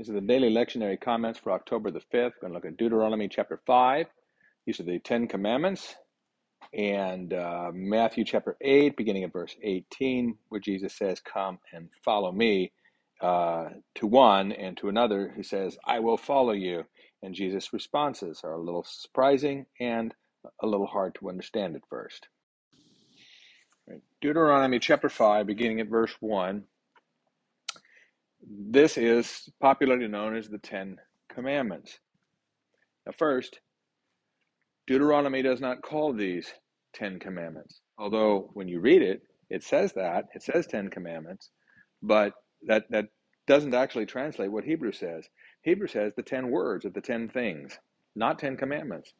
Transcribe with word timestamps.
These 0.00 0.08
are 0.08 0.14
the 0.14 0.22
daily 0.22 0.48
lectionary 0.48 0.98
comments 0.98 1.38
for 1.38 1.52
October 1.52 1.90
the 1.90 2.00
5th. 2.00 2.32
We're 2.40 2.48
going 2.48 2.52
to 2.52 2.54
look 2.54 2.64
at 2.64 2.78
Deuteronomy 2.78 3.28
chapter 3.28 3.60
5. 3.66 4.06
These 4.64 4.80
are 4.80 4.84
the 4.84 4.98
Ten 4.98 5.28
Commandments. 5.28 5.94
And 6.72 7.34
uh, 7.34 7.70
Matthew 7.74 8.24
chapter 8.24 8.56
8, 8.62 8.96
beginning 8.96 9.24
at 9.24 9.32
verse 9.34 9.54
18, 9.62 10.38
where 10.48 10.58
Jesus 10.58 10.94
says, 10.94 11.20
Come 11.20 11.58
and 11.74 11.90
follow 12.02 12.32
me. 12.32 12.72
Uh, 13.20 13.68
to 13.96 14.06
one 14.06 14.52
and 14.52 14.74
to 14.78 14.88
another 14.88 15.34
who 15.36 15.42
says, 15.42 15.76
I 15.84 15.98
will 15.98 16.16
follow 16.16 16.52
you. 16.52 16.84
And 17.22 17.34
Jesus' 17.34 17.74
responses 17.74 18.40
are 18.42 18.54
a 18.54 18.62
little 18.62 18.86
surprising 18.88 19.66
and 19.78 20.14
a 20.62 20.66
little 20.66 20.86
hard 20.86 21.14
to 21.16 21.28
understand 21.28 21.76
at 21.76 21.82
first. 21.90 22.26
Deuteronomy 24.22 24.78
chapter 24.78 25.10
5, 25.10 25.46
beginning 25.46 25.80
at 25.80 25.88
verse 25.88 26.14
1 26.20 26.64
this 28.46 28.96
is 28.96 29.48
popularly 29.60 30.08
known 30.08 30.36
as 30.36 30.48
the 30.48 30.58
Ten 30.58 30.96
Commandments. 31.32 31.98
Now, 33.06 33.12
first, 33.16 33.60
Deuteronomy 34.86 35.42
does 35.42 35.60
not 35.60 35.82
call 35.82 36.12
these 36.12 36.52
Ten 36.94 37.18
Commandments, 37.18 37.80
although 37.98 38.50
when 38.54 38.68
you 38.68 38.80
read 38.80 39.02
it, 39.02 39.22
it 39.48 39.62
says 39.62 39.92
that 39.94 40.26
it 40.34 40.42
says 40.42 40.66
Ten 40.66 40.88
Commandments, 40.88 41.50
but 42.02 42.32
that 42.66 42.84
that 42.90 43.06
doesn't 43.46 43.74
actually 43.74 44.06
translate 44.06 44.50
what 44.50 44.64
Hebrew 44.64 44.92
says. 44.92 45.28
Hebrew 45.62 45.88
says 45.88 46.12
the 46.16 46.22
ten 46.22 46.50
words 46.50 46.84
of 46.84 46.94
the 46.94 47.00
ten 47.00 47.28
things, 47.28 47.78
not 48.16 48.38
ten 48.38 48.56
commandments. 48.56 49.12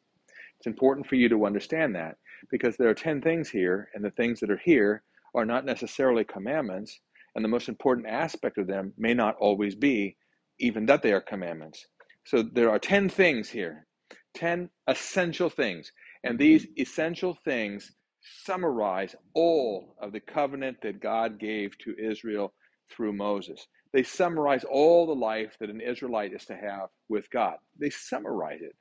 It's 0.57 0.67
important 0.67 1.07
for 1.07 1.15
you 1.15 1.29
to 1.29 1.45
understand 1.45 1.95
that 1.95 2.17
because 2.49 2.77
there 2.77 2.89
are 2.89 2.93
ten 2.93 3.21
things 3.21 3.49
here, 3.49 3.89
and 3.93 4.03
the 4.03 4.11
things 4.11 4.39
that 4.39 4.51
are 4.51 4.61
here 4.63 5.03
are 5.35 5.45
not 5.45 5.65
necessarily 5.65 6.23
commandments, 6.23 6.99
and 7.35 7.43
the 7.43 7.49
most 7.49 7.69
important 7.69 8.07
aspect 8.07 8.57
of 8.57 8.67
them 8.67 8.93
may 8.97 9.13
not 9.13 9.35
always 9.39 9.75
be 9.75 10.17
even 10.59 10.85
that 10.85 11.01
they 11.01 11.13
are 11.13 11.21
commandments. 11.21 11.85
So 12.25 12.43
there 12.43 12.69
are 12.69 12.79
10 12.79 13.09
things 13.09 13.49
here, 13.49 13.87
10 14.35 14.69
essential 14.87 15.49
things. 15.49 15.91
And 16.23 16.33
mm-hmm. 16.33 16.43
these 16.43 16.67
essential 16.77 17.37
things 17.45 17.91
summarize 18.43 19.15
all 19.33 19.95
of 20.01 20.11
the 20.11 20.19
covenant 20.19 20.77
that 20.83 21.01
God 21.01 21.39
gave 21.39 21.77
to 21.79 21.95
Israel 21.97 22.53
through 22.91 23.13
Moses. 23.13 23.65
They 23.93 24.03
summarize 24.03 24.63
all 24.63 25.05
the 25.05 25.15
life 25.15 25.55
that 25.59 25.69
an 25.69 25.81
Israelite 25.81 26.33
is 26.33 26.45
to 26.45 26.55
have 26.55 26.89
with 27.09 27.29
God. 27.31 27.55
They 27.79 27.89
summarize 27.89 28.61
it. 28.61 28.75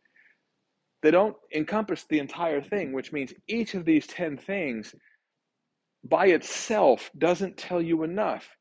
They 1.03 1.11
don't 1.11 1.37
encompass 1.55 2.05
the 2.05 2.19
entire 2.19 2.61
thing, 2.61 2.93
which 2.93 3.13
means 3.13 3.33
each 3.49 3.75
of 3.75 3.85
these 3.85 4.07
10 4.07 4.37
things 4.37 4.95
by 6.05 6.27
itself 6.27 7.11
doesn't 7.19 7.57
tell 7.57 7.83
you 7.83 8.03
enough. 8.03 8.57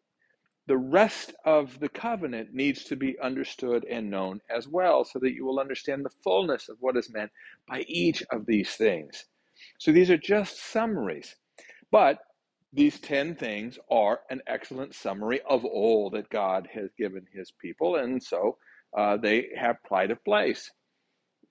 The 0.67 0.77
rest 0.77 1.33
of 1.45 1.79
the 1.79 1.89
covenant 1.89 2.53
needs 2.53 2.83
to 2.85 2.95
be 2.95 3.17
understood 3.19 3.85
and 3.89 4.09
known 4.09 4.39
as 4.49 4.67
well, 4.67 5.03
so 5.03 5.17
that 5.19 5.33
you 5.33 5.45
will 5.45 5.59
understand 5.59 6.05
the 6.05 6.13
fullness 6.23 6.69
of 6.69 6.77
what 6.79 6.97
is 6.97 7.11
meant 7.11 7.31
by 7.67 7.81
each 7.87 8.21
of 8.31 8.45
these 8.45 8.75
things. 8.75 9.25
So 9.79 9.91
these 9.91 10.11
are 10.11 10.17
just 10.17 10.59
summaries. 10.59 11.35
But 11.91 12.19
these 12.71 12.99
10 12.99 13.35
things 13.35 13.79
are 13.89 14.21
an 14.29 14.41
excellent 14.45 14.93
summary 14.93 15.41
of 15.49 15.65
all 15.65 16.11
that 16.11 16.29
God 16.29 16.67
has 16.71 16.91
given 16.97 17.25
his 17.33 17.51
people, 17.51 17.95
and 17.95 18.21
so 18.21 18.57
uh, 18.95 19.17
they 19.17 19.49
have 19.57 19.83
pride 19.83 20.11
of 20.11 20.23
place. 20.23 20.69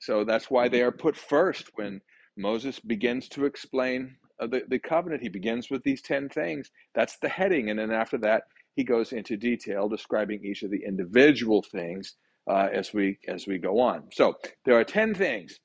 So 0.00 0.22
that's 0.22 0.48
why 0.48 0.68
they 0.68 0.82
are 0.82 0.92
put 0.92 1.16
first 1.16 1.70
when 1.74 2.00
Moses 2.36 2.78
begins 2.78 3.28
to 3.30 3.46
explain 3.46 4.16
the, 4.46 4.62
the 4.68 4.78
covenant. 4.78 5.22
He 5.22 5.28
begins 5.28 5.70
with 5.70 5.82
these 5.82 6.02
10 6.02 6.28
things. 6.28 6.70
That's 6.94 7.18
the 7.18 7.28
heading. 7.28 7.70
And 7.70 7.78
then 7.78 7.90
after 7.90 8.18
that, 8.18 8.44
he 8.76 8.84
goes 8.84 9.12
into 9.12 9.36
detail 9.36 9.88
describing 9.88 10.44
each 10.44 10.62
of 10.62 10.70
the 10.70 10.82
individual 10.86 11.62
things 11.62 12.14
uh, 12.48 12.68
as 12.72 12.94
we 12.94 13.18
as 13.26 13.46
we 13.46 13.58
go 13.58 13.80
on. 13.80 14.04
So 14.12 14.34
there 14.64 14.78
are 14.78 14.84
10 14.84 15.14
things. 15.14 15.58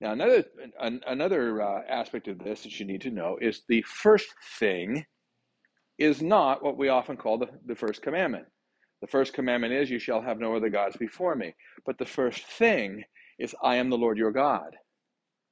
Now 0.00 0.12
another 0.12 0.44
an, 0.80 1.00
another 1.06 1.60
uh, 1.60 1.82
aspect 1.88 2.28
of 2.28 2.38
this 2.38 2.62
that 2.62 2.78
you 2.78 2.86
need 2.86 3.00
to 3.02 3.10
know 3.10 3.36
is 3.40 3.62
the 3.68 3.82
first 3.82 4.28
thing 4.58 5.04
is 5.98 6.22
not 6.22 6.62
what 6.62 6.78
we 6.78 6.88
often 6.88 7.16
call 7.16 7.38
the, 7.38 7.48
the 7.66 7.74
first 7.74 8.02
commandment. 8.02 8.46
The 9.00 9.08
first 9.08 9.32
commandment 9.32 9.72
is 9.72 9.90
you 9.90 9.98
shall 9.98 10.22
have 10.22 10.38
no 10.38 10.54
other 10.54 10.68
gods 10.70 10.96
before 10.96 11.34
me. 11.34 11.54
But 11.84 11.98
the 11.98 12.06
first 12.06 12.44
thing 12.46 13.02
is 13.38 13.54
I 13.62 13.76
am 13.76 13.90
the 13.90 13.98
Lord 13.98 14.18
your 14.18 14.32
God 14.32 14.76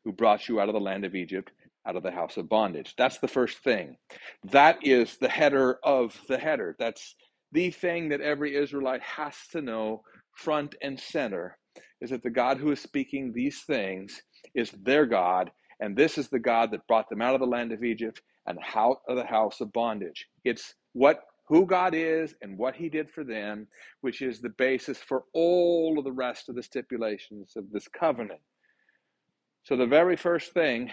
who 0.04 0.12
brought 0.12 0.48
you 0.48 0.60
out 0.60 0.68
of 0.68 0.74
the 0.74 0.80
land 0.80 1.04
of 1.04 1.16
Egypt 1.16 1.50
out 1.86 1.96
of 1.96 2.02
the 2.02 2.10
house 2.10 2.36
of 2.36 2.48
bondage. 2.48 2.94
That's 2.98 3.18
the 3.18 3.28
first 3.28 3.58
thing. 3.58 3.96
That 4.44 4.78
is 4.82 5.16
the 5.18 5.28
header 5.28 5.78
of 5.82 6.20
the 6.28 6.38
header. 6.38 6.76
That's 6.78 7.14
the 7.52 7.70
thing 7.70 8.08
that 8.10 8.20
every 8.20 8.56
Israelite 8.56 9.02
has 9.02 9.34
to 9.52 9.62
know 9.62 10.02
front 10.34 10.74
and 10.82 10.98
center 10.98 11.58
is 12.00 12.10
that 12.10 12.22
the 12.22 12.30
God 12.30 12.58
who 12.58 12.72
is 12.72 12.80
speaking 12.80 13.32
these 13.32 13.62
things 13.66 14.22
is 14.54 14.70
their 14.82 15.06
God, 15.06 15.50
and 15.80 15.96
this 15.96 16.18
is 16.18 16.28
the 16.28 16.38
God 16.38 16.70
that 16.70 16.86
brought 16.86 17.08
them 17.08 17.22
out 17.22 17.34
of 17.34 17.40
the 17.40 17.46
land 17.46 17.72
of 17.72 17.84
Egypt 17.84 18.20
and 18.46 18.58
out 18.74 18.98
of 19.08 19.16
the 19.16 19.24
house 19.24 19.60
of 19.60 19.72
bondage. 19.72 20.26
It's 20.44 20.74
what 20.92 21.22
who 21.48 21.64
God 21.64 21.94
is 21.94 22.34
and 22.42 22.58
what 22.58 22.74
he 22.74 22.88
did 22.88 23.08
for 23.10 23.22
them, 23.22 23.68
which 24.00 24.20
is 24.20 24.40
the 24.40 24.50
basis 24.50 24.98
for 24.98 25.24
all 25.32 25.96
of 25.98 26.04
the 26.04 26.12
rest 26.12 26.48
of 26.48 26.56
the 26.56 26.62
stipulations 26.62 27.52
of 27.56 27.70
this 27.70 27.86
covenant. 27.88 28.40
So 29.62 29.76
the 29.76 29.86
very 29.86 30.16
first 30.16 30.52
thing 30.52 30.90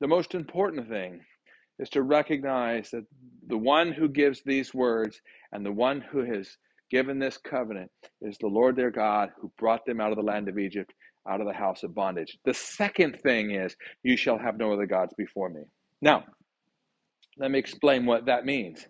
the 0.00 0.08
most 0.08 0.34
important 0.34 0.88
thing 0.88 1.20
is 1.78 1.88
to 1.90 2.02
recognize 2.02 2.90
that 2.90 3.04
the 3.46 3.58
one 3.58 3.92
who 3.92 4.08
gives 4.08 4.42
these 4.42 4.74
words 4.74 5.20
and 5.52 5.64
the 5.64 5.72
one 5.72 6.00
who 6.00 6.24
has 6.24 6.56
given 6.90 7.18
this 7.18 7.38
covenant 7.38 7.90
is 8.22 8.36
the 8.38 8.46
Lord 8.46 8.76
their 8.76 8.90
God 8.90 9.30
who 9.40 9.52
brought 9.58 9.84
them 9.86 10.00
out 10.00 10.10
of 10.10 10.16
the 10.16 10.22
land 10.22 10.48
of 10.48 10.58
Egypt, 10.58 10.92
out 11.28 11.40
of 11.40 11.46
the 11.46 11.52
house 11.52 11.82
of 11.82 11.94
bondage. 11.94 12.38
The 12.44 12.54
second 12.54 13.20
thing 13.20 13.52
is, 13.52 13.76
you 14.02 14.16
shall 14.16 14.38
have 14.38 14.56
no 14.56 14.72
other 14.72 14.86
gods 14.86 15.14
before 15.16 15.50
me. 15.50 15.62
Now, 16.00 16.24
let 17.38 17.50
me 17.50 17.58
explain 17.58 18.06
what 18.06 18.26
that 18.26 18.46
means. 18.46 18.86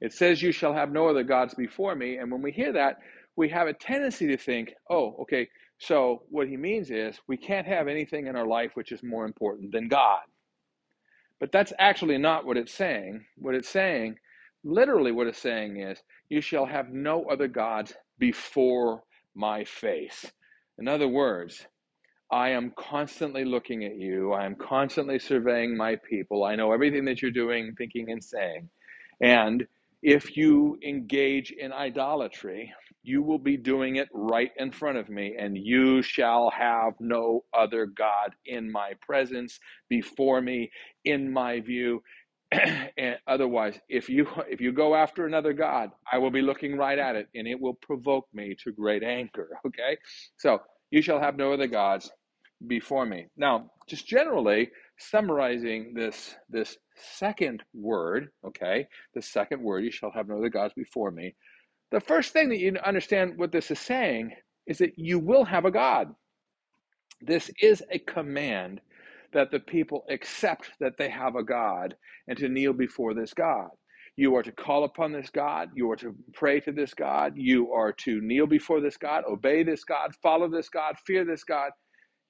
It 0.00 0.12
says, 0.12 0.42
You 0.42 0.52
shall 0.52 0.74
have 0.74 0.92
no 0.92 1.08
other 1.08 1.22
gods 1.22 1.54
before 1.54 1.94
me. 1.94 2.16
And 2.16 2.30
when 2.30 2.42
we 2.42 2.52
hear 2.52 2.72
that, 2.72 2.96
we 3.36 3.48
have 3.50 3.68
a 3.68 3.72
tendency 3.72 4.26
to 4.28 4.36
think, 4.36 4.74
Oh, 4.90 5.16
okay, 5.22 5.48
so 5.78 6.22
what 6.30 6.48
he 6.48 6.56
means 6.56 6.90
is 6.90 7.18
we 7.28 7.36
can't 7.36 7.66
have 7.66 7.88
anything 7.88 8.26
in 8.26 8.36
our 8.36 8.46
life 8.46 8.72
which 8.74 8.92
is 8.92 9.02
more 9.02 9.24
important 9.24 9.72
than 9.72 9.88
God. 9.88 10.20
But 11.40 11.52
that's 11.52 11.72
actually 11.78 12.18
not 12.18 12.46
what 12.46 12.56
it's 12.56 12.72
saying. 12.74 13.24
What 13.38 13.54
it's 13.54 13.68
saying, 13.68 14.16
literally, 14.64 15.12
what 15.12 15.26
it's 15.26 15.40
saying 15.40 15.78
is, 15.80 15.98
you 16.30 16.40
shall 16.40 16.66
have 16.66 16.90
no 16.90 17.24
other 17.26 17.48
gods 17.48 17.94
before 18.18 19.02
my 19.34 19.64
face. 19.64 20.26
In 20.78 20.88
other 20.88 21.08
words, 21.08 21.66
I 22.32 22.50
am 22.50 22.72
constantly 22.78 23.44
looking 23.46 23.84
at 23.84 23.96
you. 23.96 24.32
I 24.34 24.46
am 24.46 24.56
constantly 24.56 25.18
surveying 25.18 25.76
my 25.76 25.96
people. 25.96 26.44
I 26.44 26.56
know 26.56 26.72
everything 26.72 27.06
that 27.06 27.22
you're 27.22 27.32
doing, 27.32 27.74
thinking, 27.78 28.10
and 28.10 28.22
saying. 28.24 28.68
And 29.22 29.66
if 30.02 30.36
you 30.36 30.78
engage 30.86 31.52
in 31.52 31.72
idolatry, 31.72 32.74
you 33.06 33.22
will 33.22 33.38
be 33.38 33.56
doing 33.56 33.96
it 33.96 34.08
right 34.12 34.50
in 34.58 34.72
front 34.72 34.98
of 34.98 35.08
me, 35.08 35.36
and 35.38 35.56
you 35.56 36.02
shall 36.02 36.50
have 36.50 36.94
no 36.98 37.44
other 37.54 37.86
God 37.86 38.34
in 38.44 38.70
my 38.70 38.94
presence, 39.00 39.60
before 39.88 40.40
me, 40.40 40.72
in 41.04 41.32
my 41.32 41.60
view. 41.60 42.02
and 42.50 43.16
otherwise, 43.28 43.78
if 43.88 44.08
you 44.08 44.26
if 44.48 44.60
you 44.60 44.72
go 44.72 44.96
after 44.96 45.24
another 45.24 45.52
God, 45.52 45.90
I 46.12 46.18
will 46.18 46.32
be 46.32 46.42
looking 46.42 46.76
right 46.76 46.98
at 46.98 47.14
it, 47.14 47.28
and 47.36 47.46
it 47.46 47.60
will 47.60 47.74
provoke 47.74 48.26
me 48.34 48.56
to 48.64 48.72
great 48.72 49.04
anger. 49.04 49.50
Okay, 49.66 49.96
so 50.36 50.58
you 50.90 51.00
shall 51.00 51.20
have 51.20 51.36
no 51.36 51.52
other 51.52 51.68
gods 51.68 52.10
before 52.66 53.06
me. 53.06 53.26
Now, 53.36 53.70
just 53.88 54.06
generally 54.08 54.70
summarizing 54.98 55.94
this 55.94 56.34
this 56.48 56.76
second 56.96 57.62
word, 57.72 58.30
okay, 58.44 58.88
the 59.14 59.22
second 59.22 59.62
word, 59.62 59.84
you 59.84 59.92
shall 59.92 60.10
have 60.10 60.26
no 60.26 60.38
other 60.38 60.48
gods 60.48 60.74
before 60.74 61.12
me 61.12 61.36
the 61.92 62.00
first 62.00 62.32
thing 62.32 62.48
that 62.50 62.58
you 62.58 62.76
understand 62.84 63.34
what 63.38 63.52
this 63.52 63.70
is 63.70 63.80
saying 63.80 64.32
is 64.66 64.78
that 64.78 64.98
you 64.98 65.18
will 65.18 65.44
have 65.44 65.64
a 65.64 65.70
God. 65.70 66.14
This 67.20 67.50
is 67.60 67.82
a 67.90 67.98
command 68.00 68.80
that 69.32 69.50
the 69.50 69.60
people 69.60 70.04
accept 70.10 70.70
that 70.80 70.98
they 70.98 71.10
have 71.10 71.36
a 71.36 71.44
God 71.44 71.94
and 72.28 72.38
to 72.38 72.48
kneel 72.48 72.72
before 72.72 73.14
this 73.14 73.34
God. 73.34 73.68
You 74.16 74.34
are 74.36 74.42
to 74.42 74.52
call 74.52 74.84
upon 74.84 75.12
this 75.12 75.30
God. 75.30 75.70
You 75.74 75.90
are 75.90 75.96
to 75.96 76.14
pray 76.34 76.60
to 76.60 76.72
this 76.72 76.94
God. 76.94 77.34
You 77.36 77.72
are 77.72 77.92
to 78.04 78.20
kneel 78.22 78.46
before 78.46 78.80
this 78.80 78.96
God, 78.96 79.24
obey 79.30 79.62
this 79.62 79.84
God, 79.84 80.14
follow 80.22 80.48
this 80.48 80.68
God, 80.70 80.96
fear 81.06 81.24
this 81.24 81.44
God. 81.44 81.70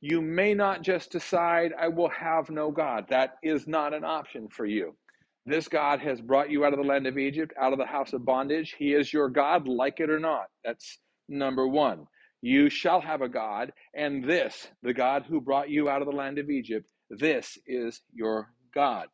You 0.01 0.21
may 0.23 0.55
not 0.55 0.83
just 0.83 1.13
decide, 1.13 1.73
I 1.79 1.89
will 1.89 2.11
have 2.11 2.51
no 2.51 2.71
God. 2.71 3.07
That 3.11 3.35
is 3.43 3.67
not 3.69 3.95
an 3.95 4.05
option 4.05 4.49
for 4.49 4.67
you. 4.67 4.97
This 5.47 5.69
God 5.69 6.01
has 6.01 6.21
brought 6.21 6.51
you 6.51 6.65
out 6.65 6.73
of 6.73 6.81
the 6.81 6.85
land 6.85 7.07
of 7.07 7.19
Egypt, 7.19 7.55
out 7.61 7.73
of 7.73 7.79
the 7.79 7.87
house 7.87 8.13
of 8.13 8.25
bondage. 8.25 8.75
He 8.77 8.93
is 8.93 9.13
your 9.13 9.29
God, 9.29 9.69
like 9.69 10.01
it 10.01 10.11
or 10.11 10.19
not. 10.19 10.47
That's 10.65 10.99
number 11.29 11.67
one. 11.69 12.07
You 12.43 12.69
shall 12.69 13.01
have 13.01 13.23
a 13.23 13.29
God, 13.29 13.73
and 13.95 14.25
this, 14.25 14.69
the 14.83 14.93
God 14.93 15.25
who 15.29 15.41
brought 15.41 15.71
you 15.71 15.89
out 15.89 16.03
of 16.03 16.09
the 16.09 16.17
land 16.17 16.39
of 16.39 16.51
Egypt, 16.51 16.87
this 17.11 17.57
is 17.67 18.01
your 18.13 18.51
God. 18.75 19.07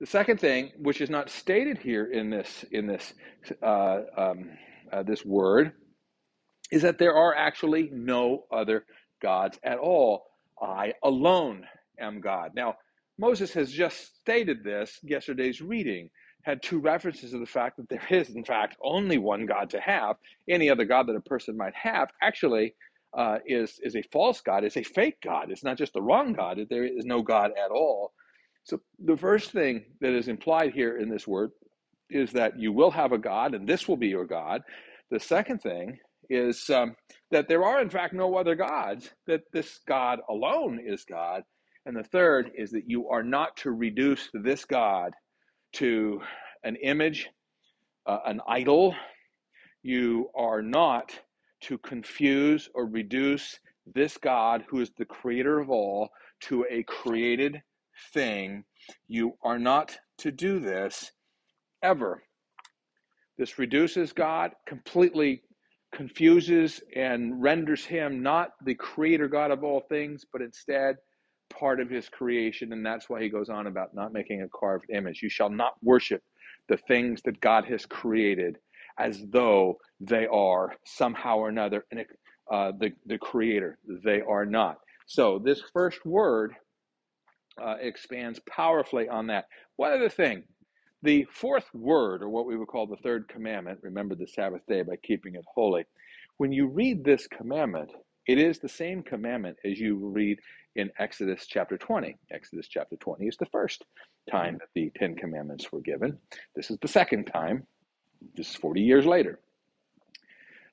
The 0.00 0.06
second 0.06 0.38
thing, 0.38 0.72
which 0.78 1.00
is 1.00 1.10
not 1.10 1.30
stated 1.30 1.78
here 1.78 2.04
in 2.04 2.30
this 2.30 2.64
in 2.70 2.86
this 2.86 3.14
uh, 3.62 4.00
um, 4.16 4.50
uh, 4.92 5.02
this 5.02 5.24
word, 5.24 5.72
is 6.70 6.82
that 6.82 6.98
there 6.98 7.14
are 7.14 7.34
actually 7.34 7.90
no 7.92 8.44
other 8.52 8.84
gods 9.20 9.58
at 9.64 9.78
all. 9.78 10.24
I 10.60 10.94
alone 11.02 11.66
am 11.98 12.20
God. 12.20 12.52
Now, 12.54 12.74
Moses 13.18 13.52
has 13.52 13.72
just 13.72 14.16
stated 14.16 14.62
this 14.62 14.98
yesterday's 15.02 15.60
reading, 15.60 16.10
had 16.42 16.62
two 16.62 16.78
references 16.78 17.32
to 17.32 17.38
the 17.38 17.46
fact 17.46 17.76
that 17.76 17.88
there 17.88 18.06
is, 18.10 18.30
in 18.30 18.44
fact, 18.44 18.76
only 18.82 19.18
one 19.18 19.46
God 19.46 19.70
to 19.70 19.80
have. 19.80 20.16
Any 20.48 20.70
other 20.70 20.84
God 20.84 21.08
that 21.08 21.16
a 21.16 21.20
person 21.20 21.56
might 21.56 21.74
have 21.74 22.08
actually 22.22 22.74
uh, 23.16 23.38
is, 23.46 23.80
is 23.82 23.96
a 23.96 24.02
false 24.12 24.40
God, 24.40 24.64
is 24.64 24.76
a 24.76 24.82
fake 24.82 25.18
God. 25.22 25.50
It's 25.50 25.64
not 25.64 25.78
just 25.78 25.94
the 25.94 26.02
wrong 26.02 26.32
God, 26.32 26.60
there 26.70 26.84
is 26.84 27.04
no 27.04 27.22
God 27.22 27.50
at 27.52 27.70
all. 27.70 28.12
So, 28.64 28.80
the 29.02 29.16
first 29.16 29.52
thing 29.52 29.84
that 30.00 30.12
is 30.12 30.28
implied 30.28 30.72
here 30.74 30.98
in 30.98 31.08
this 31.08 31.26
word 31.26 31.50
is 32.10 32.32
that 32.32 32.58
you 32.58 32.72
will 32.72 32.90
have 32.90 33.12
a 33.12 33.18
God, 33.18 33.54
and 33.54 33.68
this 33.68 33.88
will 33.88 33.96
be 33.96 34.08
your 34.08 34.26
God. 34.26 34.62
The 35.10 35.20
second 35.20 35.60
thing 35.60 35.98
is 36.30 36.68
um, 36.70 36.94
that 37.30 37.48
there 37.48 37.64
are, 37.64 37.80
in 37.80 37.90
fact, 37.90 38.12
no 38.12 38.36
other 38.36 38.54
gods, 38.54 39.10
that 39.26 39.42
this 39.52 39.80
God 39.88 40.20
alone 40.28 40.80
is 40.84 41.04
God. 41.04 41.42
And 41.88 41.96
the 41.96 42.04
third 42.04 42.50
is 42.54 42.70
that 42.72 42.84
you 42.86 43.08
are 43.08 43.22
not 43.22 43.56
to 43.58 43.70
reduce 43.70 44.28
this 44.34 44.66
God 44.66 45.14
to 45.76 46.20
an 46.62 46.76
image, 46.76 47.30
uh, 48.04 48.18
an 48.26 48.42
idol. 48.46 48.94
You 49.82 50.28
are 50.36 50.60
not 50.60 51.18
to 51.62 51.78
confuse 51.78 52.68
or 52.74 52.84
reduce 52.84 53.58
this 53.86 54.18
God, 54.18 54.66
who 54.68 54.82
is 54.82 54.90
the 54.98 55.06
creator 55.06 55.60
of 55.60 55.70
all, 55.70 56.10
to 56.42 56.66
a 56.68 56.82
created 56.82 57.62
thing. 58.12 58.64
You 59.06 59.38
are 59.42 59.58
not 59.58 59.96
to 60.18 60.30
do 60.30 60.58
this 60.58 61.10
ever. 61.82 62.22
This 63.38 63.58
reduces 63.58 64.12
God, 64.12 64.50
completely 64.66 65.40
confuses 65.92 66.82
and 66.94 67.40
renders 67.40 67.86
him 67.86 68.22
not 68.22 68.50
the 68.62 68.74
creator 68.74 69.26
God 69.26 69.50
of 69.50 69.64
all 69.64 69.80
things, 69.88 70.26
but 70.30 70.42
instead 70.42 70.96
part 71.50 71.80
of 71.80 71.90
his 71.90 72.08
creation. 72.08 72.72
And 72.72 72.84
that's 72.84 73.08
why 73.08 73.22
he 73.22 73.28
goes 73.28 73.48
on 73.48 73.66
about 73.66 73.94
not 73.94 74.12
making 74.12 74.42
a 74.42 74.48
carved 74.48 74.90
image. 74.90 75.22
You 75.22 75.28
shall 75.28 75.50
not 75.50 75.74
worship 75.82 76.22
the 76.68 76.76
things 76.76 77.22
that 77.22 77.40
God 77.40 77.64
has 77.66 77.86
created 77.86 78.58
as 78.98 79.22
though 79.30 79.78
they 80.00 80.26
are 80.26 80.74
somehow 80.84 81.38
or 81.38 81.48
another 81.48 81.84
uh, 82.50 82.72
the, 82.78 82.92
the 83.06 83.18
creator. 83.18 83.78
They 84.04 84.20
are 84.22 84.44
not. 84.44 84.78
So 85.06 85.38
this 85.38 85.62
first 85.72 86.04
word 86.04 86.54
uh, 87.62 87.76
expands 87.80 88.40
powerfully 88.48 89.08
on 89.08 89.28
that. 89.28 89.46
One 89.76 89.92
other 89.92 90.08
thing 90.08 90.44
the 91.02 91.26
fourth 91.30 91.66
word, 91.72 92.22
or 92.22 92.28
what 92.28 92.46
we 92.46 92.56
would 92.56 92.66
call 92.66 92.86
the 92.86 92.96
third 92.96 93.28
commandment, 93.28 93.78
remember 93.82 94.16
the 94.16 94.26
Sabbath 94.26 94.62
day 94.66 94.82
by 94.82 94.96
keeping 94.96 95.36
it 95.36 95.44
holy. 95.54 95.84
When 96.38 96.50
you 96.52 96.66
read 96.66 97.04
this 97.04 97.28
commandment, 97.28 97.92
it 98.28 98.38
is 98.38 98.58
the 98.58 98.68
same 98.68 99.02
commandment 99.02 99.56
as 99.64 99.80
you 99.80 99.96
read 99.96 100.38
in 100.76 100.90
Exodus 100.98 101.46
chapter 101.46 101.78
20. 101.78 102.14
Exodus 102.30 102.68
chapter 102.68 102.94
20 102.96 103.26
is 103.26 103.38
the 103.38 103.46
first 103.46 103.84
time 104.30 104.58
that 104.58 104.68
the 104.74 104.92
Ten 104.96 105.16
Commandments 105.16 105.72
were 105.72 105.80
given. 105.80 106.18
This 106.54 106.70
is 106.70 106.76
the 106.82 106.88
second 106.88 107.24
time, 107.24 107.66
just 108.36 108.58
40 108.58 108.82
years 108.82 109.06
later. 109.06 109.40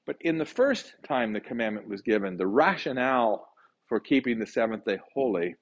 But 0.05 0.17
in 0.19 0.37
the 0.37 0.45
first 0.45 0.95
time 1.07 1.31
the 1.31 1.39
commandment 1.39 1.87
was 1.87 2.01
given, 2.01 2.35
the 2.35 2.45
rationale 2.45 3.47
for 3.87 4.01
keeping 4.01 4.37
the 4.37 4.45
seventh 4.45 4.83
day 4.83 4.99
holy 5.13 5.55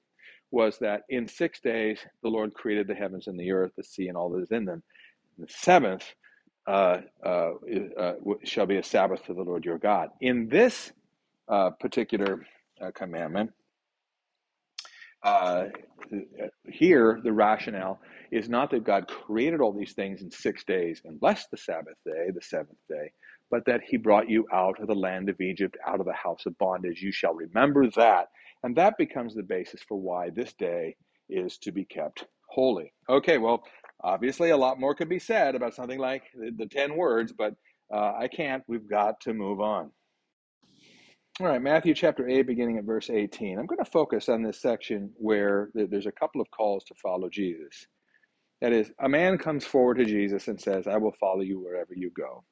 was 0.50 0.78
that 0.78 1.02
in 1.08 1.28
six 1.28 1.60
days 1.60 2.00
the 2.22 2.28
Lord 2.28 2.54
created 2.54 2.88
the 2.88 2.94
heavens 2.94 3.28
and 3.28 3.38
the 3.38 3.52
earth, 3.52 3.70
the 3.76 3.84
sea, 3.84 4.08
and 4.08 4.16
all 4.16 4.30
that 4.30 4.42
is 4.42 4.50
in 4.50 4.64
them. 4.64 4.82
The 5.38 5.46
seventh 5.48 6.04
uh, 6.66 6.98
uh, 7.24 7.50
uh, 7.98 8.14
shall 8.42 8.66
be 8.66 8.78
a 8.78 8.82
Sabbath 8.82 9.24
to 9.26 9.34
the 9.34 9.42
Lord 9.42 9.64
your 9.64 9.78
God. 9.78 10.10
In 10.20 10.48
this 10.48 10.92
uh, 11.48 11.70
particular 11.80 12.44
uh, 12.80 12.90
commandment, 12.94 13.50
uh, 15.22 15.64
here 16.70 17.20
the 17.24 17.32
rationale 17.32 18.00
is 18.30 18.48
not 18.48 18.70
that 18.70 18.84
God 18.84 19.08
created 19.08 19.60
all 19.60 19.72
these 19.72 19.94
things 19.94 20.20
in 20.20 20.30
six 20.30 20.64
days 20.64 21.00
and 21.04 21.18
blessed 21.18 21.50
the 21.50 21.56
Sabbath 21.56 21.96
day, 22.04 22.30
the 22.34 22.42
seventh 22.42 22.78
day, 22.88 23.10
but 23.50 23.64
that 23.66 23.80
he 23.86 23.96
brought 23.96 24.28
you 24.28 24.46
out 24.52 24.80
of 24.80 24.86
the 24.86 24.94
land 24.94 25.28
of 25.30 25.40
Egypt, 25.40 25.76
out 25.86 26.00
of 26.00 26.06
the 26.06 26.12
house 26.12 26.44
of 26.46 26.58
bondage. 26.58 27.00
You 27.00 27.12
shall 27.12 27.34
remember 27.34 27.88
that 27.92 28.28
and 28.64 28.74
that 28.76 28.96
becomes 28.96 29.34
the 29.34 29.42
basis 29.42 29.82
for 29.86 30.00
why 30.00 30.30
this 30.30 30.54
day 30.54 30.96
is 31.28 31.58
to 31.58 31.70
be 31.70 31.84
kept 31.84 32.24
holy. 32.48 32.92
Okay, 33.10 33.36
well, 33.36 33.62
obviously 34.02 34.50
a 34.50 34.56
lot 34.56 34.80
more 34.80 34.94
could 34.94 35.08
be 35.08 35.18
said 35.18 35.54
about 35.54 35.74
something 35.74 35.98
like 35.98 36.22
the, 36.34 36.50
the 36.56 36.66
10 36.66 36.96
words, 36.96 37.32
but 37.32 37.54
uh, 37.92 38.14
I 38.18 38.26
can't. 38.26 38.64
We've 38.66 38.88
got 38.88 39.20
to 39.20 39.34
move 39.34 39.60
on. 39.60 39.90
All 41.40 41.48
right, 41.48 41.60
Matthew 41.60 41.94
chapter 41.94 42.28
8, 42.28 42.42
beginning 42.42 42.78
at 42.78 42.84
verse 42.84 43.10
18. 43.10 43.58
I'm 43.58 43.66
going 43.66 43.84
to 43.84 43.90
focus 43.90 44.28
on 44.28 44.44
this 44.44 44.62
section 44.62 45.10
where 45.16 45.68
there's 45.74 46.06
a 46.06 46.12
couple 46.12 46.40
of 46.40 46.48
calls 46.52 46.84
to 46.84 46.94
follow 47.02 47.28
Jesus. 47.28 47.88
That 48.60 48.72
is, 48.72 48.92
a 49.00 49.08
man 49.08 49.36
comes 49.36 49.66
forward 49.66 49.96
to 49.96 50.04
Jesus 50.04 50.46
and 50.46 50.60
says, 50.60 50.86
I 50.86 50.96
will 50.96 51.14
follow 51.18 51.40
you 51.40 51.58
wherever 51.58 51.92
you 51.92 52.12
go. 52.16 52.44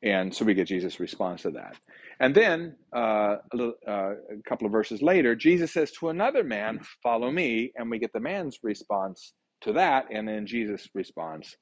And 0.00 0.32
so 0.32 0.44
we 0.44 0.54
get 0.54 0.68
Jesus' 0.68 1.00
response 1.00 1.42
to 1.42 1.50
that. 1.50 1.76
And 2.20 2.32
then 2.32 2.76
uh, 2.96 3.38
a, 3.52 3.56
little, 3.56 3.74
uh, 3.88 4.12
a 4.12 4.42
couple 4.48 4.66
of 4.66 4.72
verses 4.72 5.02
later, 5.02 5.34
Jesus 5.34 5.72
says 5.72 5.90
to 5.98 6.10
another 6.10 6.44
man, 6.44 6.78
Follow 7.02 7.32
me. 7.32 7.72
And 7.74 7.90
we 7.90 7.98
get 7.98 8.12
the 8.12 8.20
man's 8.20 8.60
response 8.62 9.32
to 9.62 9.72
that. 9.72 10.04
And 10.12 10.28
then 10.28 10.46
Jesus 10.46 10.88
responds 10.94 11.56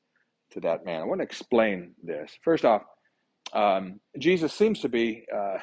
to 0.51 0.61
that 0.61 0.85
man. 0.85 1.01
I 1.01 1.05
want 1.05 1.21
to 1.21 1.27
explain 1.27 1.95
this. 2.03 2.31
First 2.45 2.67
off, 2.67 2.83
um, 3.55 4.01
Jesus 4.19 4.53
seems 4.53 4.81
to 4.81 4.91
be. 4.91 5.25
Uh, 5.35 5.57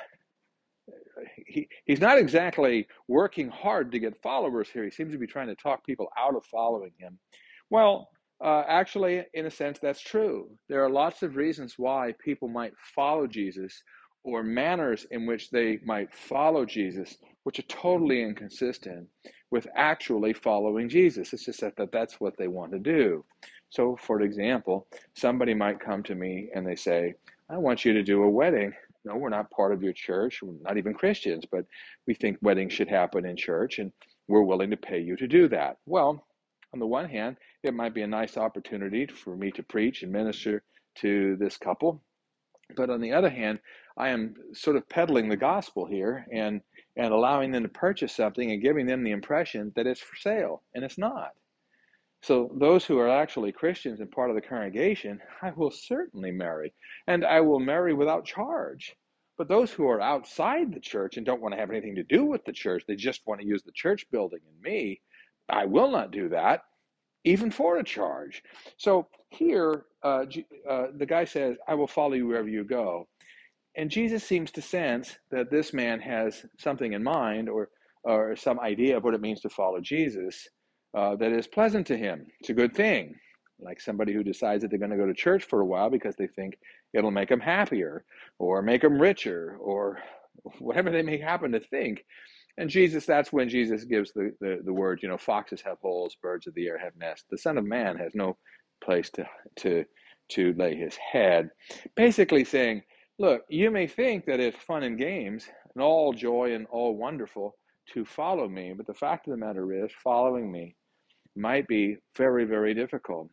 he, 1.46 1.68
he's 1.86 2.02
not 2.02 2.18
exactly 2.18 2.88
working 3.08 3.50
hard 3.50 3.92
to 3.92 4.00
get 4.00 4.22
followers 4.22 4.70
here. 4.70 4.84
He 4.84 4.92
seems 4.92 5.14
to 5.14 5.20
be 5.20 5.28
trying 5.28 5.48
to 5.48 5.56
talk 5.56 5.86
people 5.86 6.08
out 6.18 6.36
of 6.36 6.46
following 6.46 6.92
him. 6.98 7.18
Well, 7.70 8.10
uh, 8.44 8.64
actually, 8.68 9.24
in 9.34 9.46
a 9.48 9.52
sense, 9.52 9.80
that's 9.80 10.02
true. 10.02 10.50
There 10.70 10.84
are 10.84 10.90
lots 10.90 11.24
of 11.24 11.36
reasons 11.36 11.76
why 11.78 12.14
people 12.24 12.48
might 12.48 12.74
follow 12.96 13.28
Jesus 13.28 13.82
or 14.24 14.44
manners 14.44 15.06
in 15.12 15.26
which 15.26 15.50
they 15.50 15.80
might 15.86 16.14
follow 16.14 16.66
Jesus, 16.66 17.18
which 17.44 17.60
are 17.60 17.64
totally 17.64 18.22
inconsistent 18.22 19.08
with 19.52 19.68
actually 19.76 20.34
following 20.34 20.90
Jesus. 20.90 21.34
It's 21.34 21.46
just 21.46 21.62
that, 21.62 21.76
that 21.78 21.92
that's 21.92 22.20
what 22.20 22.38
they 22.38 22.48
want 22.48 22.74
to 22.74 22.80
do. 22.80 23.24
So, 23.70 23.98
for 24.02 24.22
example, 24.22 24.88
somebody 25.16 25.54
might 25.54 25.80
come 25.80 26.04
to 26.04 26.16
me 26.16 26.50
and 26.54 26.66
they 26.68 26.76
say, 26.76 27.14
I 27.50 27.58
want 27.58 27.86
you 27.86 27.94
to 27.94 28.04
do 28.04 28.24
a 28.24 28.30
wedding. 28.30 28.74
No, 29.06 29.16
we're 29.16 29.30
not 29.30 29.52
part 29.52 29.74
of 29.74 29.84
your 29.84 29.94
church. 29.94 30.42
We're 30.42 30.54
not 30.62 30.78
even 30.78 30.94
Christians, 30.94 31.46
but 31.50 31.66
we 32.06 32.14
think 32.14 32.38
weddings 32.42 32.74
should 32.74 32.90
happen 32.90 33.26
in 33.26 33.36
church 33.36 33.80
and 33.80 33.92
we're 34.28 34.44
willing 34.44 34.72
to 34.72 34.78
pay 34.78 35.00
you 35.00 35.16
to 35.18 35.28
do 35.28 35.48
that. 35.50 35.78
Well, 35.86 36.26
on 36.74 36.80
the 36.80 36.88
one 36.88 37.10
hand, 37.10 37.38
it 37.64 37.74
might 37.74 37.94
be 37.94 38.02
a 38.02 38.08
nice 38.08 38.38
opportunity 38.38 39.06
for 39.06 39.36
me 39.36 39.52
to 39.52 39.64
preach 39.64 40.04
and 40.04 40.12
minister 40.12 40.64
to 40.96 41.38
this 41.38 41.58
couple. 41.58 42.04
But 42.76 42.90
on 42.90 43.00
the 43.00 43.14
other 43.14 43.30
hand, 43.30 43.60
I 43.98 44.10
am 44.10 44.36
sort 44.54 44.76
of 44.76 44.90
peddling 44.90 45.30
the 45.30 45.38
gospel 45.38 45.86
here 45.86 46.26
and, 46.34 46.62
and 46.98 47.14
allowing 47.14 47.52
them 47.52 47.64
to 47.64 47.70
purchase 47.70 48.14
something 48.14 48.52
and 48.52 48.62
giving 48.62 48.86
them 48.86 49.04
the 49.04 49.12
impression 49.12 49.72
that 49.76 49.88
it's 49.88 50.02
for 50.02 50.18
sale, 50.18 50.64
and 50.76 50.84
it's 50.84 50.98
not. 50.98 51.32
So, 52.24 52.52
those 52.56 52.84
who 52.86 52.98
are 53.00 53.10
actually 53.10 53.52
Christians 53.52 54.00
and 54.00 54.12
part 54.12 54.30
of 54.30 54.36
the 54.36 54.42
congregation, 54.42 55.20
I 55.42 55.52
will 55.56 55.72
certainly 55.72 56.32
marry, 56.32 56.74
and 57.08 57.26
I 57.26 57.42
will 57.42 57.60
marry 57.60 57.94
without 57.94 58.26
charge. 58.26 58.96
But 59.38 59.48
those 59.48 59.72
who 59.72 59.88
are 59.88 60.02
outside 60.02 60.74
the 60.74 60.80
church 60.80 61.18
and 61.18 61.26
don't 61.26 61.42
want 61.42 61.54
to 61.54 61.60
have 61.60 61.70
anything 61.70 61.96
to 61.96 62.04
do 62.04 62.26
with 62.26 62.44
the 62.46 62.52
church, 62.52 62.84
they 62.88 62.96
just 62.96 63.22
want 63.28 63.40
to 63.40 63.46
use 63.46 63.62
the 63.64 63.72
church 63.72 64.08
building 64.12 64.40
and 64.48 64.62
me, 64.62 65.00
I 65.48 65.66
will 65.66 65.92
not 65.92 66.12
do 66.12 66.30
that 66.30 66.64
even 67.24 67.52
for 67.52 67.78
a 67.78 67.84
charge. 67.84 68.42
So 68.78 69.08
here, 69.30 69.86
uh, 70.04 70.26
uh, 70.70 70.88
the 70.96 71.06
guy 71.06 71.26
says, 71.26 71.58
I 71.68 71.76
will 71.76 71.88
follow 71.88 72.14
you 72.14 72.28
wherever 72.28 72.48
you 72.48 72.64
go. 72.64 73.08
And 73.76 73.92
Jesus 73.92 74.24
seems 74.24 74.50
to 74.52 74.62
sense 74.62 75.18
that 75.30 75.52
this 75.52 75.74
man 75.74 76.00
has 76.00 76.46
something 76.58 76.94
in 76.94 77.04
mind 77.04 77.50
or, 77.50 77.70
or 78.04 78.36
some 78.36 78.60
idea 78.60 78.98
of 78.98 79.04
what 79.04 79.14
it 79.14 79.22
means 79.22 79.42
to 79.42 79.50
follow 79.50 79.82
Jesus 79.82 80.48
uh, 80.98 81.16
that 81.16 81.32
is 81.32 81.46
pleasant 81.46 81.86
to 81.86 81.96
him. 81.96 82.26
It's 82.40 82.50
a 82.50 82.54
good 82.54 82.74
thing. 82.74 83.16
Like 83.60 83.80
somebody 83.80 84.14
who 84.14 84.24
decides 84.24 84.62
that 84.62 84.70
they're 84.70 84.80
going 84.80 84.92
to 84.92 84.98
go 84.98 85.06
to 85.06 85.14
church 85.14 85.44
for 85.44 85.62
a 85.62 85.66
while 85.66 85.92
because 85.92 86.16
they 86.16 86.28
think 86.28 86.58
it'll 86.94 87.12
make 87.12 87.30
them 87.30 87.40
happier 87.40 88.04
or 88.40 88.64
make 88.64 88.82
them 88.82 89.00
richer 89.00 89.58
or 89.60 90.00
whatever 90.60 90.90
they 90.90 91.04
may 91.04 91.20
happen 91.20 91.52
to 91.52 91.60
think. 91.60 92.04
And 92.58 92.68
Jesus, 92.68 93.06
that's 93.06 93.32
when 93.32 93.48
Jesus 93.48 93.84
gives 93.84 94.12
the, 94.14 94.32
the, 94.42 94.62
the 94.66 94.74
word, 94.74 95.00
you 95.04 95.10
know, 95.10 95.18
foxes 95.18 95.62
have 95.62 95.78
holes, 95.80 96.18
birds 96.20 96.48
of 96.48 96.56
the 96.56 96.68
air 96.68 96.80
have 96.80 96.96
nests. 96.96 97.26
The 97.30 97.38
Son 97.38 97.60
of 97.60 97.66
Man 97.66 97.96
has 97.98 98.14
no 98.16 98.36
place 98.84 99.12
to, 99.12 99.28
to, 99.58 99.86
to 100.30 100.54
lay 100.58 100.76
his 100.76 100.96
head. 100.96 101.52
Basically 101.96 102.44
saying, 102.44 102.82
look, 103.20 103.44
you 103.50 103.70
may 103.70 103.86
think 103.86 104.26
that 104.26 104.40
it's 104.40 104.64
fun 104.64 104.82
and 104.82 104.98
games 104.98 105.46
and 105.76 105.84
all 105.84 106.12
joy 106.12 106.56
and 106.56 106.66
all 106.72 106.96
wonderful 106.98 107.56
to 107.94 108.04
follow 108.04 108.50
me, 108.50 108.74
but 108.76 108.88
the 108.88 108.94
fact 108.96 109.28
of 109.28 109.32
the 109.32 109.38
matter 109.38 109.72
is, 109.86 109.92
following 110.04 110.52
me 110.52 110.76
might 111.38 111.68
be 111.68 111.98
very, 112.18 112.46
very 112.46 112.74
difficult. 112.74 113.30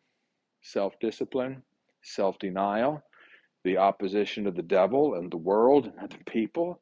Self 0.61 0.93
discipline, 0.99 1.61
self 2.03 2.39
denial, 2.39 3.01
the 3.63 3.77
opposition 3.77 4.47
of 4.47 4.55
the 4.55 4.61
devil 4.63 5.15
and 5.15 5.31
the 5.31 5.37
world 5.37 5.85
and 5.87 5.99
other 5.99 6.21
people. 6.27 6.81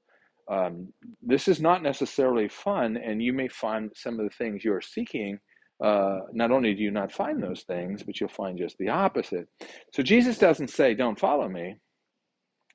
Um, 0.50 0.94
this 1.22 1.48
is 1.48 1.62
not 1.62 1.82
necessarily 1.84 2.50
fun, 2.50 2.98
and 2.98 3.24
you 3.24 3.34
may 3.34 3.48
find 3.48 3.92
some 3.96 4.20
of 4.20 4.26
the 4.26 4.36
things 4.36 4.64
you're 4.64 4.82
seeking. 4.82 5.40
Uh, 5.84 6.20
not 6.34 6.52
only 6.52 6.74
do 6.74 6.84
you 6.84 6.92
not 6.92 7.12
find 7.12 7.42
those 7.42 7.64
things, 7.64 8.04
but 8.04 8.20
you'll 8.20 8.30
find 8.30 8.58
just 8.58 8.78
the 8.78 8.90
opposite. 8.90 9.48
So 9.94 10.04
Jesus 10.04 10.38
doesn't 10.38 10.70
say, 10.70 10.94
Don't 10.94 11.20
follow 11.20 11.50
me. 11.50 11.78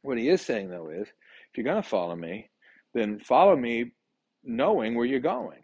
What 0.02 0.18
he 0.18 0.28
is 0.28 0.42
saying, 0.42 0.70
though, 0.70 0.90
is 0.90 1.08
if 1.08 1.56
you're 1.56 1.64
going 1.64 1.82
to 1.82 1.88
follow 1.88 2.16
me, 2.16 2.48
then 2.94 3.20
follow 3.20 3.56
me 3.56 3.92
knowing 4.44 4.94
where 4.94 5.06
you're 5.06 5.20
going. 5.20 5.60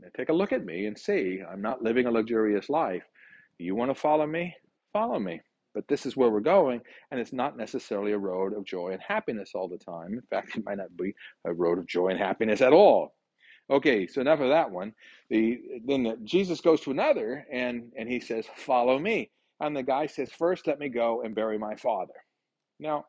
Now, 0.00 0.08
take 0.16 0.28
a 0.28 0.34
look 0.34 0.52
at 0.52 0.64
me 0.64 0.86
and 0.86 0.98
see 0.98 1.42
I'm 1.48 1.62
not 1.62 1.82
living 1.82 2.06
a 2.06 2.10
luxurious 2.10 2.68
life. 2.68 3.04
You 3.58 3.74
want 3.74 3.90
to 3.90 3.94
follow 3.94 4.26
me? 4.26 4.54
Follow 4.92 5.18
me. 5.18 5.40
But 5.74 5.88
this 5.88 6.06
is 6.06 6.16
where 6.16 6.30
we're 6.30 6.40
going, 6.40 6.80
and 7.10 7.20
it's 7.20 7.34
not 7.34 7.56
necessarily 7.56 8.12
a 8.12 8.18
road 8.18 8.54
of 8.54 8.64
joy 8.64 8.92
and 8.92 9.02
happiness 9.02 9.50
all 9.54 9.68
the 9.68 9.76
time. 9.76 10.14
In 10.14 10.22
fact, 10.22 10.56
it 10.56 10.64
might 10.64 10.78
not 10.78 10.96
be 10.96 11.14
a 11.44 11.52
road 11.52 11.78
of 11.78 11.86
joy 11.86 12.08
and 12.08 12.18
happiness 12.18 12.62
at 12.62 12.72
all. 12.72 13.14
Okay, 13.68 14.06
so 14.06 14.20
enough 14.20 14.40
of 14.40 14.48
that 14.48 14.70
one. 14.70 14.94
The 15.28 15.60
then 15.84 16.04
the, 16.04 16.16
Jesus 16.24 16.60
goes 16.60 16.80
to 16.82 16.92
another, 16.92 17.46
and 17.52 17.92
and 17.96 18.08
he 18.08 18.20
says, 18.20 18.46
"Follow 18.56 18.98
me." 18.98 19.30
And 19.60 19.76
the 19.76 19.82
guy 19.82 20.06
says, 20.06 20.30
First, 20.30 20.66
let 20.66 20.78
me 20.78 20.88
go 20.88 21.22
and 21.22 21.34
bury 21.34 21.58
my 21.58 21.74
father." 21.76 22.14
Now, 22.78 23.06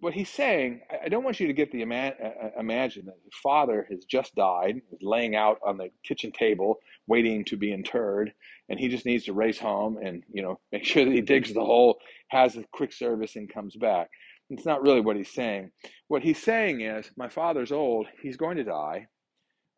what 0.00 0.14
he's 0.14 0.28
saying, 0.28 0.80
I 1.04 1.08
don't 1.08 1.24
want 1.24 1.40
you 1.40 1.48
to 1.48 1.52
get 1.52 1.72
the 1.72 1.82
ima- 1.82 2.14
uh, 2.22 2.46
uh, 2.46 2.50
imagine 2.58 3.06
that 3.06 3.16
his 3.24 3.34
father 3.42 3.86
has 3.90 4.04
just 4.04 4.34
died, 4.34 4.80
is 4.92 4.98
laying 5.02 5.34
out 5.34 5.58
on 5.66 5.76
the 5.76 5.90
kitchen 6.04 6.30
table, 6.30 6.78
waiting 7.08 7.44
to 7.46 7.56
be 7.56 7.72
interred, 7.72 8.32
and 8.68 8.78
he 8.78 8.88
just 8.88 9.06
needs 9.06 9.24
to 9.24 9.32
race 9.32 9.58
home 9.58 9.98
and 10.02 10.22
you 10.32 10.42
know 10.42 10.60
make 10.72 10.84
sure 10.84 11.04
that 11.04 11.14
he 11.14 11.20
digs 11.20 11.52
the 11.52 11.64
hole, 11.64 11.98
has 12.28 12.56
a 12.56 12.64
quick 12.72 12.92
service, 12.92 13.36
and 13.36 13.52
comes 13.52 13.74
back. 13.76 14.08
It's 14.50 14.64
not 14.64 14.82
really 14.82 15.00
what 15.00 15.16
he's 15.16 15.32
saying. 15.34 15.72
What 16.08 16.22
he's 16.22 16.42
saying 16.42 16.80
is, 16.80 17.10
my 17.16 17.28
father's 17.28 17.72
old; 17.72 18.06
he's 18.22 18.36
going 18.36 18.58
to 18.58 18.64
die. 18.64 19.08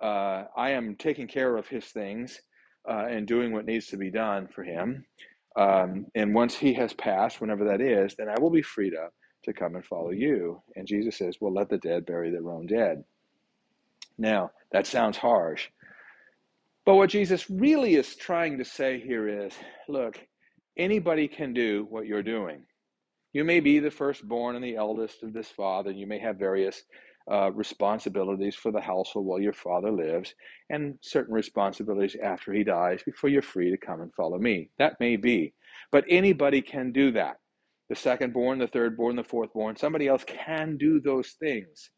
Uh, 0.03 0.45
I 0.57 0.71
am 0.71 0.97
taking 0.97 1.29
care 1.29 1.57
of 1.57 1.69
his 1.69 1.87
things 1.87 2.41
uh, 2.89 3.07
and 3.09 3.27
doing 3.27 3.53
what 3.53 3.67
needs 3.67 3.87
to 3.89 3.97
be 3.97 4.11
done 4.11 4.49
for 4.55 4.65
him. 4.65 5.05
Um, 5.57 6.07
and 6.15 6.35
once 6.35 6.57
he 6.57 6.75
has 6.75 6.93
passed, 6.93 7.41
whenever 7.41 7.65
that 7.67 7.81
is, 7.81 8.15
then 8.17 8.29
I 8.29 8.39
will 8.41 8.51
be 8.51 8.63
freed 8.63 8.95
up 8.95 9.13
to 9.45 9.53
come 9.53 9.75
and 9.75 9.85
follow 9.85 10.11
you. 10.11 10.63
And 10.77 10.87
Jesus 10.87 11.17
says, 11.17 11.37
Well, 11.41 11.55
let 11.55 11.69
the 11.69 11.79
dead 11.79 12.07
bury 12.07 12.31
their 12.31 12.51
own 12.51 12.67
dead. 12.67 13.05
Now, 14.19 14.51
that 14.73 14.87
sounds 14.87 15.17
harsh. 15.17 15.69
But 16.85 16.97
what 16.97 17.11
Jesus 17.11 17.49
really 17.51 17.95
is 17.95 18.17
trying 18.17 18.59
to 18.59 18.65
say 18.65 19.01
here 19.01 19.47
is 19.47 19.53
look, 19.89 20.19
anybody 20.77 21.29
can 21.29 21.53
do 21.53 21.87
what 21.91 22.07
you're 22.07 22.23
doing. 22.23 22.63
You 23.33 23.45
may 23.45 23.61
be 23.61 23.79
the 23.79 23.91
firstborn 23.91 24.57
and 24.57 24.65
the 24.65 24.77
eldest 24.77 25.23
of 25.23 25.33
this 25.33 25.49
father. 25.49 25.91
and 25.91 25.99
You 25.99 26.07
may 26.07 26.19
have 26.19 26.37
various 26.37 26.83
uh, 27.31 27.53
responsibilities 27.53 28.57
for 28.57 28.73
the 28.73 28.81
household 28.81 29.27
while 29.27 29.41
your 29.41 29.53
father 29.53 29.93
lives, 29.93 30.35
and 30.71 30.99
certain 31.01 31.35
responsibilities 31.35 32.17
after 32.23 32.53
he 32.53 32.65
dies 32.65 33.03
before 33.05 33.31
you're 33.31 33.43
free 33.43 33.71
to 33.71 33.77
come 33.77 34.01
and 34.01 34.13
follow 34.15 34.39
me. 34.39 34.69
That 34.79 34.99
may 34.99 35.17
be. 35.17 35.53
But 35.93 36.05
anybody 36.09 36.63
can 36.63 36.93
do 36.93 37.13
that 37.13 37.40
the 37.91 37.97
second 37.97 38.33
born, 38.33 38.61
the 38.61 38.69
third 38.69 38.97
born, 38.97 39.17
the 39.17 39.25
fourth 39.25 39.53
born. 39.53 39.77
Somebody 39.77 40.07
else 40.07 40.25
can 40.25 40.77
do 40.79 41.01
those 41.01 41.31
things. 41.33 41.91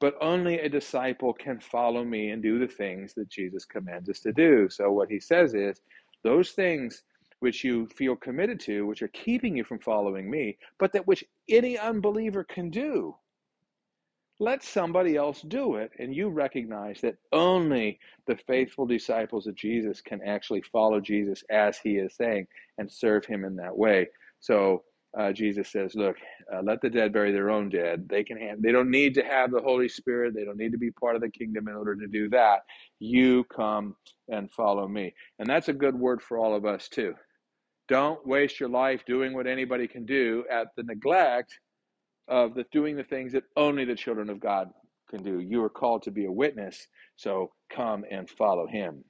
But 0.00 0.14
only 0.20 0.58
a 0.58 0.68
disciple 0.68 1.34
can 1.34 1.60
follow 1.60 2.04
me 2.04 2.30
and 2.30 2.42
do 2.42 2.58
the 2.58 2.66
things 2.66 3.12
that 3.14 3.28
Jesus 3.28 3.66
commands 3.66 4.08
us 4.08 4.20
to 4.20 4.32
do. 4.32 4.68
So 4.70 4.90
what 4.90 5.10
he 5.10 5.20
says 5.20 5.54
is 5.54 5.82
those 6.24 6.52
things 6.52 7.02
which 7.40 7.64
you 7.64 7.86
feel 7.88 8.16
committed 8.16 8.58
to, 8.60 8.86
which 8.86 9.02
are 9.02 9.08
keeping 9.08 9.54
you 9.54 9.62
from 9.62 9.78
following 9.78 10.30
me, 10.30 10.56
but 10.78 10.94
that 10.94 11.06
which 11.06 11.22
any 11.50 11.78
unbeliever 11.78 12.42
can 12.42 12.70
do. 12.70 13.14
Let 14.40 14.62
somebody 14.62 15.16
else 15.16 15.42
do 15.42 15.76
it, 15.76 15.90
and 15.98 16.14
you 16.14 16.28
recognize 16.28 17.00
that 17.02 17.16
only 17.32 17.98
the 18.26 18.36
faithful 18.46 18.86
disciples 18.86 19.46
of 19.46 19.54
Jesus 19.54 20.00
can 20.00 20.22
actually 20.26 20.62
follow 20.62 20.98
Jesus 20.98 21.42
as 21.50 21.78
he 21.78 21.96
is 21.96 22.14
saying 22.14 22.46
and 22.78 22.90
serve 22.90 23.26
him 23.26 23.44
in 23.44 23.56
that 23.56 23.76
way. 23.76 24.08
So 24.40 24.82
uh, 25.18 25.32
Jesus 25.32 25.70
says, 25.70 25.94
"Look, 25.94 26.16
uh, 26.52 26.62
let 26.62 26.80
the 26.82 26.90
dead 26.90 27.12
bury 27.12 27.32
their 27.32 27.50
own 27.50 27.68
dead. 27.70 28.08
They 28.08 28.24
can 28.24 28.38
have, 28.38 28.62
they 28.62 28.72
don't 28.72 28.90
need 28.90 29.14
to 29.14 29.24
have 29.24 29.50
the 29.50 29.62
Holy 29.62 29.88
Spirit. 29.88 30.34
They 30.34 30.44
don't 30.44 30.58
need 30.58 30.72
to 30.72 30.78
be 30.78 30.90
part 30.90 31.16
of 31.16 31.22
the 31.22 31.30
kingdom 31.30 31.68
in 31.68 31.74
order 31.74 31.96
to 31.96 32.06
do 32.06 32.28
that. 32.30 32.60
You 33.00 33.44
come 33.44 33.96
and 34.28 34.50
follow 34.52 34.88
me." 34.88 35.14
And 35.38 35.48
that's 35.48 35.68
a 35.68 35.74
good 35.74 35.94
word 35.96 36.22
for 36.22 36.38
all 36.38 36.54
of 36.54 36.66
us 36.66 36.88
too. 36.88 37.14
Don't 37.88 38.26
waste 38.26 38.60
your 38.60 38.70
life 38.70 39.04
doing 39.06 39.34
what 39.34 39.46
anybody 39.46 39.88
can 39.88 40.06
do 40.06 40.44
at 40.50 40.68
the 40.76 40.84
neglect 40.84 41.58
of 42.28 42.54
the 42.54 42.64
doing 42.72 42.96
the 42.96 43.04
things 43.04 43.32
that 43.32 43.44
only 43.56 43.84
the 43.84 43.94
children 43.94 44.30
of 44.30 44.40
God 44.40 44.70
can 45.10 45.22
do. 45.22 45.40
You 45.40 45.62
are 45.62 45.70
called 45.70 46.02
to 46.04 46.10
be 46.10 46.26
a 46.26 46.32
witness, 46.32 46.86
so 47.16 47.52
come 47.70 48.04
and 48.10 48.28
follow 48.28 48.66
Him. 48.66 49.04